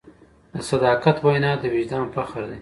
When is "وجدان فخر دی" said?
1.75-2.59